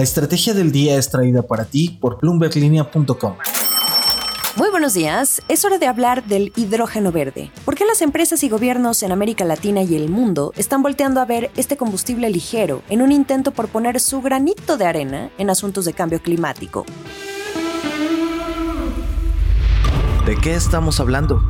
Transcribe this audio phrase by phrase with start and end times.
[0.00, 3.36] La estrategia del día es traída para ti por bloomberglinea.com.
[4.56, 5.42] Muy buenos días.
[5.46, 7.50] Es hora de hablar del hidrógeno verde.
[7.66, 11.26] ¿Por qué las empresas y gobiernos en América Latina y el mundo están volteando a
[11.26, 15.84] ver este combustible ligero en un intento por poner su granito de arena en asuntos
[15.84, 16.86] de cambio climático?
[20.24, 21.42] ¿De qué estamos hablando?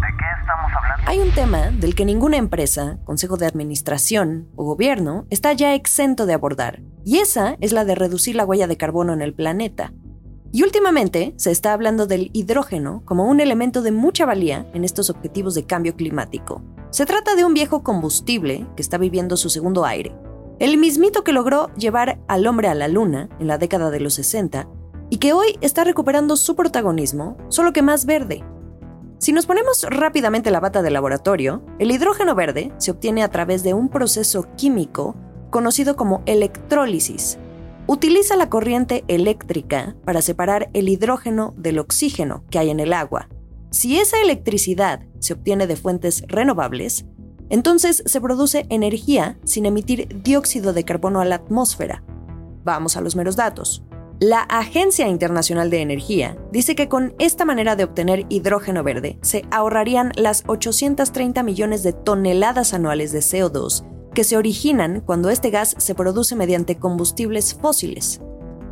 [1.07, 6.27] Hay un tema del que ninguna empresa, consejo de administración o gobierno está ya exento
[6.27, 9.93] de abordar, y esa es la de reducir la huella de carbono en el planeta.
[10.52, 15.09] Y últimamente se está hablando del hidrógeno como un elemento de mucha valía en estos
[15.09, 16.62] objetivos de cambio climático.
[16.91, 20.12] Se trata de un viejo combustible que está viviendo su segundo aire.
[20.59, 24.15] El mismito que logró llevar al hombre a la luna en la década de los
[24.15, 24.69] 60
[25.09, 28.45] y que hoy está recuperando su protagonismo, solo que más verde.
[29.19, 33.62] Si nos ponemos rápidamente la bata de laboratorio, el hidrógeno verde se obtiene a través
[33.62, 35.15] de un proceso químico
[35.50, 37.38] conocido como electrólisis,
[37.86, 43.29] utiliza la corriente eléctrica para separar el hidrógeno del oxígeno que hay en el agua.
[43.70, 47.04] Si esa electricidad se obtiene de fuentes renovables,
[47.48, 52.04] entonces se produce energía sin emitir dióxido de carbono a la atmósfera.
[52.64, 53.82] Vamos a los meros datos.
[54.20, 59.46] La Agencia Internacional de Energía dice que con esta manera de obtener hidrógeno verde se
[59.51, 63.85] ahorrarían las 830 millones de toneladas anuales de CO2
[64.21, 68.21] que se originan cuando este gas se produce mediante combustibles fósiles.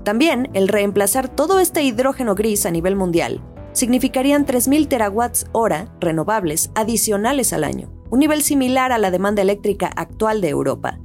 [0.04, 6.70] También el reemplazar todo este hidrógeno gris a nivel mundial significarían 3.000 terawatts hora renovables
[6.74, 11.00] adicionales al año, un nivel similar a la demanda eléctrica actual de Europa.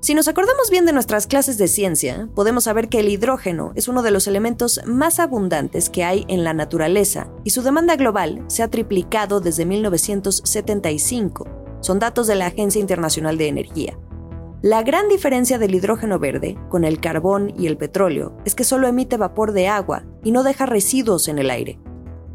[0.00, 3.86] Si nos acordamos bien de nuestras clases de ciencia, podemos saber que el hidrógeno es
[3.86, 8.42] uno de los elementos más abundantes que hay en la naturaleza y su demanda global
[8.48, 13.98] se ha triplicado desde 1975 son datos de la Agencia Internacional de Energía.
[14.60, 18.88] La gran diferencia del hidrógeno verde con el carbón y el petróleo es que solo
[18.88, 21.78] emite vapor de agua y no deja residuos en el aire.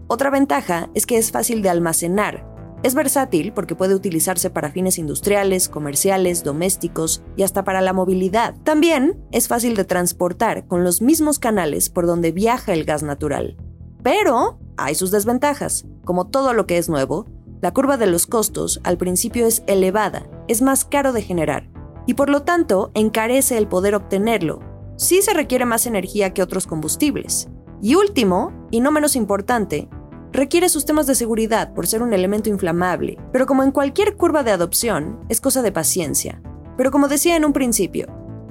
[0.08, 2.46] Otra ventaja es que es fácil de almacenar.
[2.82, 8.56] Es versátil porque puede utilizarse para fines industriales, comerciales, domésticos y hasta para la movilidad.
[8.64, 13.58] También es fácil de transportar con los mismos canales por donde viaja el gas natural.
[14.02, 15.86] Pero hay sus desventajas.
[16.06, 17.26] Como todo lo que es nuevo,
[17.64, 21.70] la curva de los costos al principio es elevada, es más caro de generar,
[22.06, 24.60] y por lo tanto encarece el poder obtenerlo.
[24.98, 27.48] Sí se requiere más energía que otros combustibles.
[27.82, 29.88] Y último, y no menos importante,
[30.34, 34.52] requiere sistemas de seguridad por ser un elemento inflamable, pero como en cualquier curva de
[34.52, 36.42] adopción, es cosa de paciencia.
[36.76, 38.08] Pero como decía en un principio,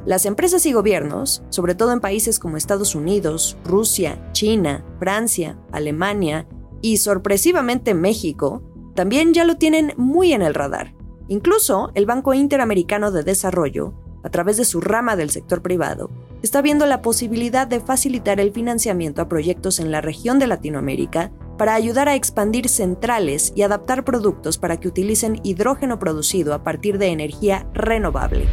[0.06, 6.48] las empresas y gobiernos, sobre todo en países como Estados Unidos, Rusia, China, Francia, Alemania
[6.80, 10.94] y sorpresivamente México, también ya lo tienen muy en el radar.
[11.28, 16.10] Incluso el Banco Interamericano de Desarrollo, a través de su rama del sector privado,
[16.42, 21.32] está viendo la posibilidad de facilitar el financiamiento a proyectos en la región de Latinoamérica
[21.58, 26.98] para ayudar a expandir centrales y adaptar productos para que utilicen hidrógeno producido a partir
[26.98, 28.46] de energía renovable.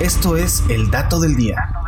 [0.00, 1.83] Esto es el dato del día.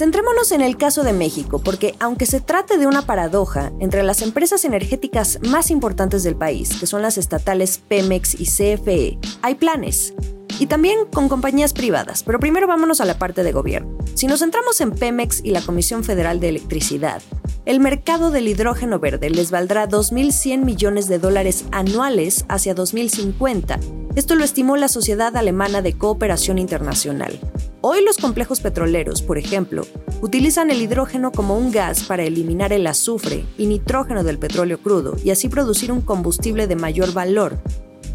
[0.00, 4.22] Centrémonos en el caso de México, porque aunque se trate de una paradoja, entre las
[4.22, 10.14] empresas energéticas más importantes del país, que son las estatales Pemex y CFE, hay planes.
[10.58, 13.98] Y también con compañías privadas, pero primero vámonos a la parte de gobierno.
[14.14, 17.20] Si nos centramos en Pemex y la Comisión Federal de Electricidad,
[17.66, 23.78] el mercado del hidrógeno verde les valdrá 2.100 millones de dólares anuales hacia 2050.
[24.14, 27.38] Esto lo estimó la Sociedad Alemana de Cooperación Internacional.
[27.82, 29.86] Hoy los complejos petroleros, por ejemplo,
[30.20, 35.16] utilizan el hidrógeno como un gas para eliminar el azufre y nitrógeno del petróleo crudo
[35.24, 37.58] y así producir un combustible de mayor valor.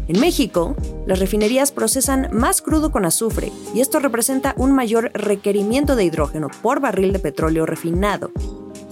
[0.06, 5.96] En México, las refinerías procesan más crudo con azufre y esto representa un mayor requerimiento
[5.96, 8.30] de hidrógeno por barril de petróleo refinado.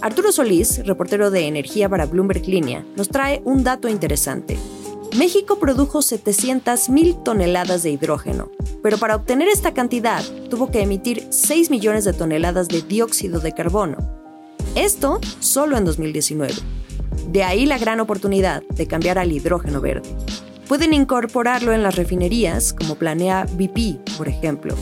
[0.01, 4.59] Arturo Solís, reportero de Energía para Bloomberg Línea, nos trae un dato interesante.
[5.17, 8.51] México produjo 700.000 toneladas de hidrógeno,
[8.83, 13.53] pero para obtener esta cantidad tuvo que emitir 6 millones de toneladas de dióxido de
[13.53, 13.97] carbono.
[14.75, 16.53] Esto solo en 2019.
[17.29, 20.09] De ahí la gran oportunidad de cambiar al hidrógeno verde.
[20.67, 24.75] Pueden incorporarlo en las refinerías, como planea BP, por ejemplo.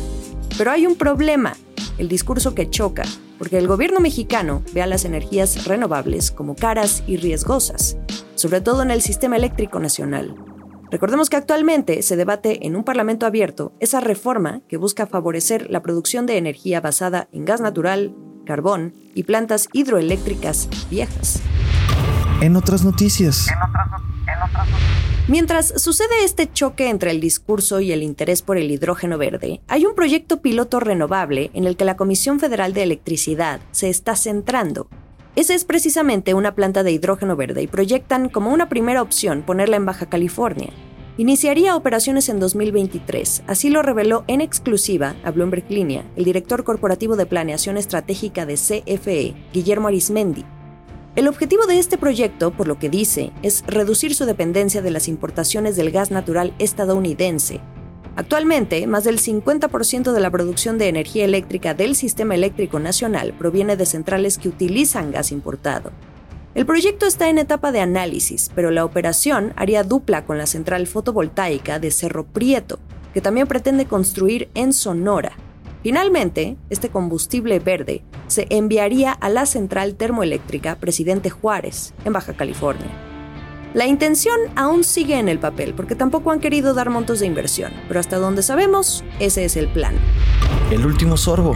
[0.56, 1.55] Pero hay un problema,
[1.99, 3.05] el discurso que choca,
[3.37, 7.99] porque el gobierno mexicano ve a las energías renovables como caras y riesgosas,
[8.43, 10.35] sobre todo en el sistema eléctrico nacional.
[10.91, 15.81] Recordemos que actualmente se debate en un parlamento abierto esa reforma que busca favorecer la
[15.81, 21.41] producción de energía basada en gas natural, carbón y plantas hidroeléctricas viejas.
[22.41, 23.47] En otras noticias.
[23.49, 23.87] En otras,
[24.27, 25.29] en otras noticias.
[25.29, 29.87] Mientras sucede este choque entre el discurso y el interés por el hidrógeno verde, hay
[29.87, 34.89] un proyecto piloto renovable en el que la Comisión Federal de Electricidad se está centrando.
[35.34, 39.76] Ese es precisamente una planta de hidrógeno verde y proyectan como una primera opción ponerla
[39.76, 40.70] en Baja California.
[41.17, 47.17] Iniciaría operaciones en 2023, así lo reveló en exclusiva a Bloomberg Línea el director corporativo
[47.17, 50.44] de planeación estratégica de CFE, Guillermo Arismendi,
[51.14, 55.08] el objetivo de este proyecto, por lo que dice, es reducir su dependencia de las
[55.08, 57.61] importaciones del gas natural estadounidense.
[58.17, 63.76] Actualmente, más del 50% de la producción de energía eléctrica del sistema eléctrico nacional proviene
[63.76, 65.93] de centrales que utilizan gas importado.
[66.55, 70.87] El proyecto está en etapa de análisis, pero la operación haría dupla con la central
[70.87, 72.79] fotovoltaica de Cerro Prieto,
[73.14, 75.32] que también pretende construir en Sonora,
[75.82, 83.12] Finalmente, este combustible verde se enviaría a la central termoeléctrica Presidente Juárez, en Baja California.
[83.74, 87.72] La intención aún sigue en el papel porque tampoco han querido dar montos de inversión,
[87.88, 89.94] pero hasta donde sabemos, ese es el plan.
[90.70, 91.54] El último sorbo.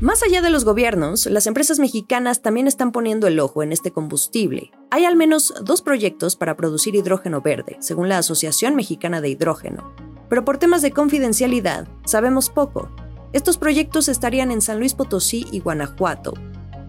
[0.00, 3.92] Más allá de los gobiernos, las empresas mexicanas también están poniendo el ojo en este
[3.92, 4.72] combustible.
[4.90, 9.94] Hay al menos dos proyectos para producir hidrógeno verde, según la Asociación Mexicana de Hidrógeno
[10.32, 12.88] pero por temas de confidencialidad sabemos poco.
[13.34, 16.32] Estos proyectos estarían en San Luis Potosí y Guanajuato.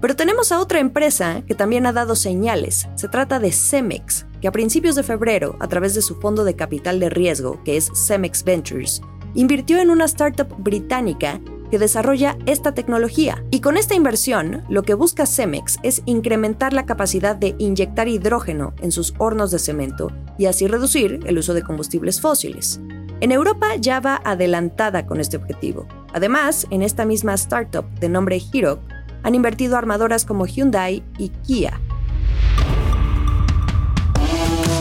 [0.04, 2.90] Pero tenemos a otra empresa que también ha dado señales.
[2.96, 6.58] Se trata de Cemex, que a principios de febrero, a través de su fondo de
[6.58, 9.02] capital de riesgo, que es Cemex Ventures,
[9.34, 11.40] invirtió en una startup británica
[11.72, 13.46] que desarrolla esta tecnología.
[13.50, 18.74] Y con esta inversión, lo que busca Cemex es incrementar la capacidad de inyectar hidrógeno
[18.82, 22.82] en sus hornos de cemento y así reducir el uso de combustibles fósiles.
[23.22, 25.88] En Europa ya va adelantada con este objetivo.
[26.12, 28.82] Además, en esta misma startup de nombre Hero,
[29.24, 31.80] han invertido armadoras como Hyundai y Kia.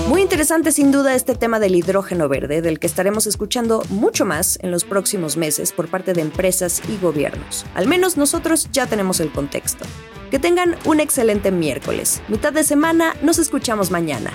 [0.09, 4.59] Muy interesante sin duda este tema del hidrógeno verde, del que estaremos escuchando mucho más
[4.61, 7.65] en los próximos meses por parte de empresas y gobiernos.
[7.75, 9.87] Al menos nosotros ya tenemos el contexto.
[10.31, 12.21] Que tengan un excelente miércoles.
[12.29, 14.31] Mitad de semana, nos escuchamos mañana.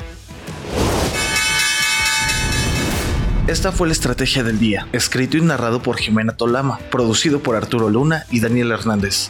[3.47, 7.89] Esta fue la estrategia del día, escrito y narrado por Jimena Tolama, producido por Arturo
[7.89, 9.29] Luna y Daniel Hernández.